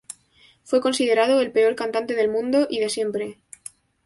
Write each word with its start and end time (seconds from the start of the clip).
Fue 0.63 0.81
considerado 0.81 1.39
el 1.41 1.51
peor 1.51 1.75
cantante 1.75 2.15
del 2.15 2.27
mundo 2.27 2.65
y 2.67 2.79
de 2.79 2.89
siempre. 2.89 3.37